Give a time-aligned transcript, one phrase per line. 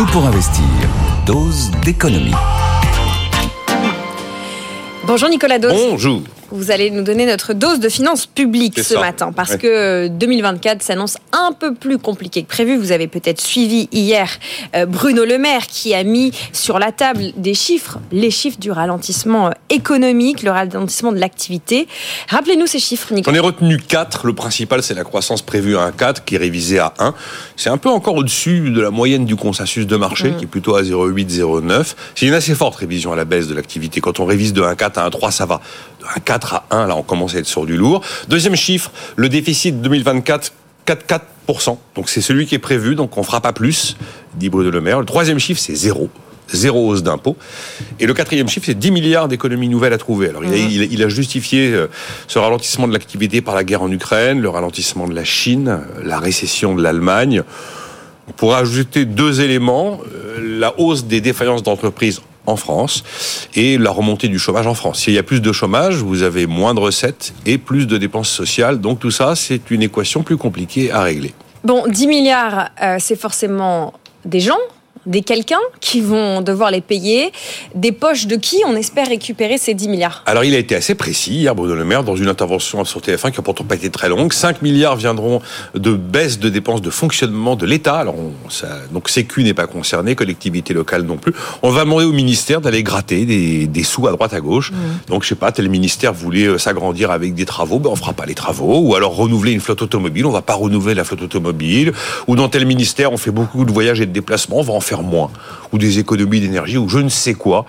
[0.00, 0.64] Tout pour investir.
[1.26, 2.32] Dose d'économie.
[5.04, 5.74] Bonjour Nicolas Dose.
[5.74, 6.22] Bonjour.
[6.52, 9.00] Vous allez nous donner notre dose de finances publiques ce ça.
[9.00, 12.76] matin parce que 2024 s'annonce un peu plus compliqué que prévu.
[12.76, 14.28] Vous avez peut-être suivi hier
[14.74, 18.70] euh, Bruno Le Maire qui a mis sur la table des chiffres, les chiffres du
[18.70, 21.86] ralentissement euh, économique, le ralentissement de l'activité.
[22.28, 23.36] Rappelez-nous ces chiffres, Nicolas.
[23.36, 24.26] ai retenu 4.
[24.26, 27.14] Le principal, c'est la croissance prévue à 1,4 qui est révisée à 1.
[27.56, 30.76] C'est un peu encore au-dessus de la moyenne du consensus de marché qui est plutôt
[30.76, 31.94] à 0,8, 0,9.
[32.14, 34.00] C'est une assez forte révision à la baisse de l'activité.
[34.00, 35.60] Quand on révise de 1,4 à 1,3, ça va.
[36.00, 38.02] De 1,4 à 1, là, on commence à être sur du lourd.
[38.28, 40.52] Deuxième chiffre, le déficit 2024,
[40.86, 41.76] 4,4%.
[41.94, 43.96] Donc c'est celui qui est prévu, donc on fera pas plus,
[44.36, 44.98] dit Bruno Le Maire.
[45.00, 46.08] Le troisième chiffre, c'est zéro.
[46.52, 47.36] Zéro hausse d'impôts.
[48.00, 50.30] Et le quatrième chiffre, c'est 10 milliards d'économies nouvelles à trouver.
[50.30, 51.86] Alors, il a, il a- il a justifié euh,
[52.26, 56.02] ce ralentissement de l'activité par la guerre en Ukraine, le ralentissement de la Chine, euh,
[56.02, 57.42] la récession de l'Allemagne.
[58.28, 60.00] On pourrait ajouter deux éléments.
[60.12, 62.20] euh, La hausse des défaillances d'entreprises
[62.50, 63.04] en France
[63.54, 65.00] et la remontée du chômage en France.
[65.00, 68.28] S'il y a plus de chômage, vous avez moins de recettes et plus de dépenses
[68.28, 68.80] sociales.
[68.80, 71.32] Donc tout ça, c'est une équation plus compliquée à régler.
[71.64, 73.92] Bon, 10 milliards, euh, c'est forcément
[74.24, 74.58] des gens,
[75.06, 77.32] des quelqu'un qui vont devoir les payer.
[77.74, 80.22] Des poches de qui on espère récupérer ces 10 milliards?
[80.26, 83.30] Alors il a été assez précis hier, Bruno Le Maire, dans une intervention sur TF1
[83.30, 84.32] qui n'a pourtant pas été très longue.
[84.32, 85.40] 5 milliards viendront
[85.74, 87.96] de baisse de dépenses de fonctionnement de l'État.
[87.98, 91.32] Alors on- ça, donc Sécu n'est pas concerné, collectivité locale non plus.
[91.62, 94.72] On va demander au ministère d'aller gratter des, des sous à droite à gauche.
[95.08, 98.12] Donc je sais pas, tel ministère voulait euh, s'agrandir avec des travaux, ben on fera
[98.12, 98.78] pas les travaux.
[98.80, 101.92] Ou alors renouveler une flotte automobile, on va pas renouveler la flotte automobile.
[102.26, 104.80] Ou dans tel ministère, on fait beaucoup de voyages et de déplacements, on va en
[104.80, 105.30] faire moins.
[105.72, 107.64] Ou des économies d'énergie, ou je ne sais quoi.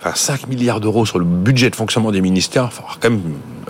[0.00, 3.22] Enfin, 5 milliards d'euros sur le budget de fonctionnement des ministères, il falloir quand même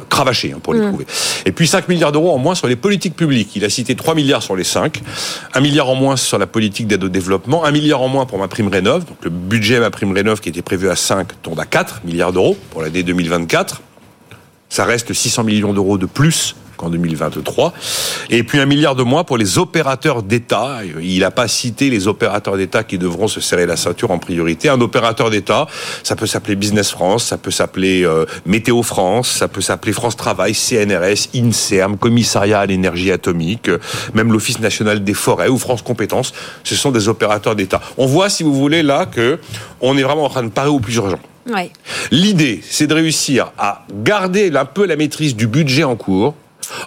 [0.09, 1.07] cravacher hein, pour les trouver.
[1.45, 3.55] Et puis 5 milliards d'euros en moins sur les politiques publiques.
[3.57, 5.01] Il a cité 3 milliards sur les 5,
[5.55, 8.39] 1 milliard en moins sur la politique d'aide au développement, 1 milliard en moins pour
[8.39, 9.05] ma prime rénov.
[9.05, 12.33] Donc le budget ma prime rénov qui était prévu à 5 tombe à 4 milliards
[12.33, 13.83] d'euros pour l'année 2024.
[14.69, 17.73] Ça reste 600 millions d'euros de plus qu'en 2023.
[18.31, 20.81] Et puis un milliard de moins pour les opérateurs d'État.
[21.01, 24.69] Il n'a pas cité les opérateurs d'État qui devront se serrer la ceinture en priorité.
[24.69, 25.67] Un opérateur d'État,
[26.03, 30.17] ça peut s'appeler Business France, ça peut s'appeler euh, Météo France, ça peut s'appeler France
[30.17, 33.79] Travail, CNRS, INSERM, Commissariat à l'énergie atomique, euh,
[34.15, 36.33] même l'Office national des forêts ou France Compétences.
[36.65, 37.81] Ce sont des opérateurs d'État.
[37.99, 39.39] On voit, si vous voulez, là que
[39.81, 41.19] on est vraiment en train de parer au plus urgent.
[41.49, 41.71] Ouais.
[42.11, 46.35] L'idée, c'est de réussir à garder un peu la maîtrise du budget en cours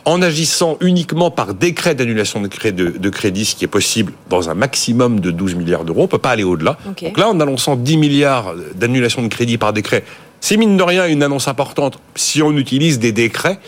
[0.05, 4.13] en agissant uniquement par décret d'annulation de, cré- de- de crédit, ce qui est possible
[4.29, 6.03] dans un maximum de 12 milliards d'euros.
[6.03, 6.77] On peut pas aller au-delà.
[7.09, 10.03] Donc là, en annonçant 10 milliards d'annulation de crédit par décret,
[10.41, 13.59] c'est mine de rien une annonce importante si on utilise des décrets,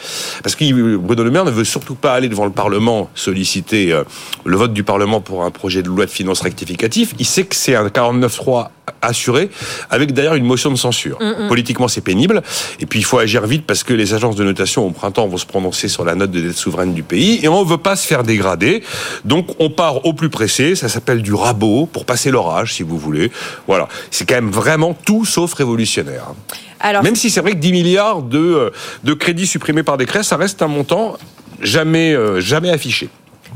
[0.41, 4.03] parce que Bruno Le Maire ne veut surtout pas aller devant le Parlement solliciter euh,
[4.45, 7.13] le vote du Parlement pour un projet de loi de finances rectificatif.
[7.19, 8.69] Il sait que c'est un 49-3
[9.01, 9.49] assuré,
[9.89, 11.17] avec d'ailleurs une motion de censure.
[11.47, 12.41] Politiquement, c'est pénible.
[12.79, 15.37] Et puis, il faut agir vite parce que les agences de notation au printemps vont
[15.37, 17.95] se prononcer sur la note de dette souveraine du pays et on ne veut pas
[17.95, 18.83] se faire dégrader.
[19.25, 20.75] Donc, on part au plus pressé.
[20.75, 23.31] Ça s'appelle du rabot pour passer l'orage, si vous voulez.
[23.67, 23.87] Voilà.
[24.09, 26.25] C'est quand même vraiment tout sauf révolutionnaire.
[26.29, 26.35] hein.
[26.79, 28.69] Alors, Même si c'est vrai que 10 milliards de, euh,
[29.03, 31.15] de crédits supprimés par décret, ça reste un montant
[31.61, 33.09] jamais, euh, jamais affiché.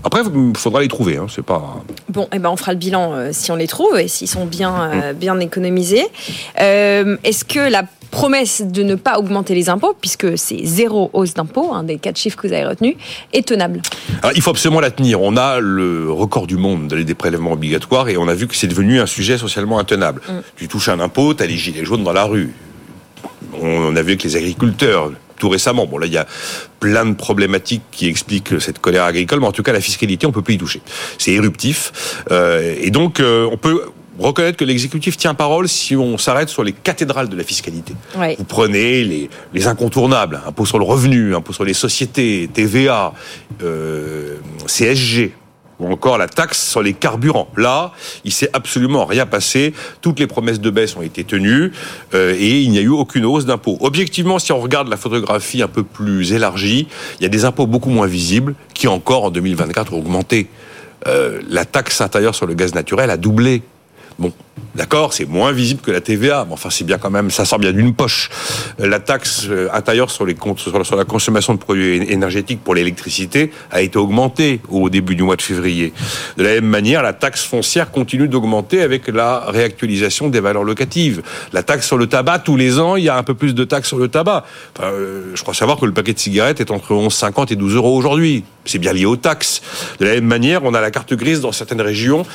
[0.05, 1.17] Après, il faudra les trouver.
[1.17, 1.83] Hein, c'est pas.
[2.09, 4.45] Bon, eh ben on fera le bilan euh, si on les trouve et s'ils sont
[4.45, 6.05] bien, euh, bien économisés.
[6.61, 11.33] Euh, Est-ce que la promesse de ne pas augmenter les impôts, puisque c'est zéro hausse
[11.33, 12.95] d'impôts, un des quatre chiffres que vous avez retenus,
[13.33, 13.81] est tenable?
[14.21, 15.21] Alors, il faut absolument la tenir.
[15.21, 18.67] On a le record du monde des prélèvements obligatoires et on a vu que c'est
[18.67, 20.21] devenu un sujet socialement intenable.
[20.55, 22.53] Tu touches un impôt, tu as les gilets jaunes dans la rue.
[23.59, 26.27] On a vu que les agriculteurs, tout récemment, bon là il y a
[26.79, 30.31] plein de problématiques qui expliquent cette colère agricole, mais en tout cas la fiscalité, on
[30.31, 30.81] peut plus y toucher.
[31.17, 32.23] C'est éruptif.
[32.31, 33.81] Euh, et donc euh, on peut
[34.19, 37.93] reconnaître que l'exécutif tient parole si on s'arrête sur les cathédrales de la fiscalité.
[38.17, 38.35] Ouais.
[38.37, 43.13] Vous prenez les, les incontournables, impôt sur le revenu, impôt sur les sociétés, TVA,
[43.63, 44.35] euh,
[44.67, 45.33] CSG,
[45.79, 47.49] ou encore la taxe sur les carburants.
[47.57, 47.91] Là,
[48.23, 49.73] il s'est absolument rien passé.
[50.01, 51.71] Toutes les promesses de baisse ont été tenues
[52.13, 53.77] euh, et il n'y a eu aucune hausse d'impôts.
[53.81, 56.87] Objectivement, si on regarde la photographie un peu plus élargie,
[57.19, 60.47] il y a des impôts beaucoup moins visibles qui encore en 2024 ont augmenté.
[61.07, 63.61] Euh, la taxe intérieure sur le gaz naturel a doublé.
[64.17, 64.31] Bon,
[64.75, 67.59] d'accord, c'est moins visible que la TVA, mais enfin c'est bien quand même, ça sort
[67.59, 68.29] bien d'une poche.
[68.79, 72.75] Euh, La taxe euh, intérieure sur, les comptes, sur, la consommation de produits énergétiques pour
[72.75, 75.91] l'électricité a été augmentée au début du mois de février.
[76.37, 81.21] De la même manière, la taxe foncière continue d'augmenter avec la réactualisation des valeurs locatives.
[81.51, 83.65] La taxe sur le tabac, tous les ans, il y a un peu plus de
[83.65, 84.45] taxes sur le tabac.
[84.79, 87.97] Euh, je crois savoir que le paquet de cigarettes est entre 11,50 et 12 euros
[87.97, 88.45] aujourd'hui.
[88.65, 89.61] C'est bien lié aux taxes.
[89.99, 92.25] De la même manière, on a la carte grise dans certaines régions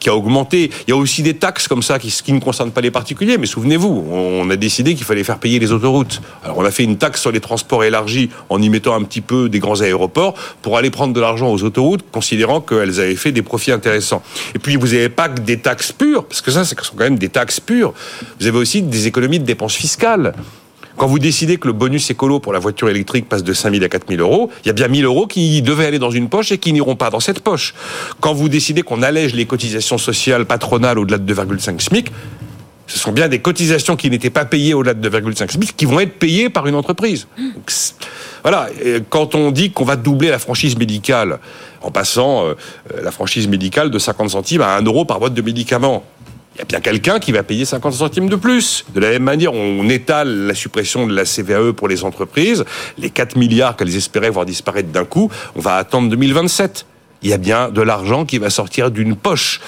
[0.00, 0.70] qui a augmenté.
[0.86, 3.46] Il y a aussi des taxes comme ça qui, ne concernent pas les particuliers, mais
[3.46, 6.22] souvenez-vous, on a décidé qu'il fallait faire payer les autoroutes.
[6.42, 9.20] Alors on a fait une taxe sur les transports élargis en y mettant un petit
[9.20, 13.32] peu des grands aéroports pour aller prendre de l'argent aux autoroutes, considérant qu'elles avaient fait
[13.32, 14.22] des profits intéressants.
[14.54, 17.04] Et puis vous n'avez pas que des taxes pures, parce que ça, ce sont quand
[17.04, 17.92] même des taxes pures.
[18.40, 20.32] Vous avez aussi des économies de dépenses fiscales.
[21.00, 23.82] Quand vous décidez que le bonus écolo pour la voiture électrique passe de 5 000
[23.82, 26.10] à 4 000 euros, il y a bien 1 000 euros qui devaient aller dans
[26.10, 27.72] une poche et qui n'iront pas dans cette poche.
[28.20, 32.12] Quand vous décidez qu'on allège les cotisations sociales patronales au-delà de 2,5 SMIC,
[32.86, 36.00] ce sont bien des cotisations qui n'étaient pas payées au-delà de 2,5 SMIC qui vont
[36.00, 37.28] être payées par une entreprise.
[38.42, 38.68] voilà,
[39.08, 41.38] quand on dit qu'on va doubler la franchise médicale
[41.80, 42.54] en passant euh,
[43.02, 46.04] la franchise médicale de 50 centimes à 1 euro par boîte de médicaments,
[46.54, 48.84] il y a bien quelqu'un qui va payer 50 centimes de plus.
[48.92, 52.64] De la même manière, on étale la suppression de la CVAE pour les entreprises.
[52.98, 56.86] Les 4 milliards qu'elles espéraient voir disparaître d'un coup, on va attendre 2027.
[57.22, 59.60] Il y a bien de l'argent qui va sortir d'une poche.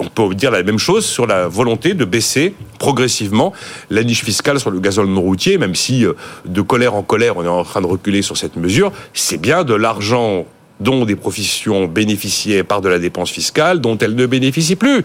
[0.00, 3.52] On peut dire la même chose sur la volonté de baisser progressivement
[3.90, 6.12] la niche fiscale sur le gazole non routier, même si euh,
[6.44, 8.92] de colère en colère, on est en train de reculer sur cette mesure.
[9.12, 10.46] C'est bien de l'argent
[10.78, 15.04] dont des professions bénéficiaient par de la dépense fiscale, dont elles ne bénéficient plus.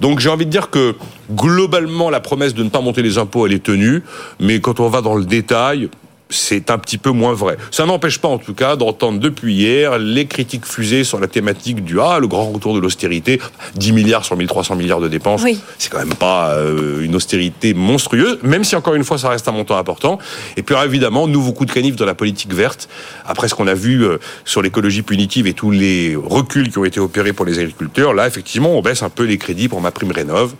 [0.00, 0.94] Donc j'ai envie de dire que
[1.32, 4.02] globalement la promesse de ne pas monter les impôts elle est tenue,
[4.40, 5.88] mais quand on va dans le détail,
[6.30, 7.56] c'est un petit peu moins vrai.
[7.70, 11.84] Ça n'empêche pas, en tout cas, d'entendre depuis hier les critiques fusées sur la thématique
[11.84, 13.40] du ah, le grand retour de l'austérité,
[13.76, 15.42] 10 milliards sur 1300 milliards de dépenses.
[15.78, 19.48] C'est quand même pas euh, une austérité monstrueuse, même si encore une fois, ça reste
[19.48, 20.18] un montant important.
[20.56, 22.88] Et puis, évidemment, nouveau coup de canif dans la politique verte.
[23.26, 26.84] Après ce qu'on a vu euh, sur l'écologie punitive et tous les reculs qui ont
[26.84, 29.90] été opérés pour les agriculteurs, là, effectivement, on baisse un peu les crédits pour ma
[29.90, 30.54] prime rénov.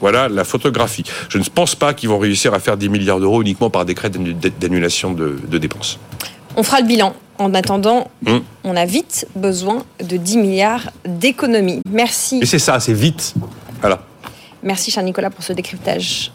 [0.00, 1.04] Voilà la photographie.
[1.28, 4.10] Je ne pense pas qu'ils vont réussir à faire 10 milliards d'euros uniquement par décret
[4.10, 5.98] d'annulation de, dépenses.
[6.56, 7.14] On fera le bilan.
[7.38, 8.38] En attendant, hmm.
[8.62, 11.80] on a vite besoin de 10 milliards d'économies.
[11.90, 12.40] Merci.
[12.42, 13.34] Et c'est ça, c'est vite.
[13.80, 14.02] Voilà.
[14.62, 16.30] Merci, cher Nicolas, pour ce décryptage.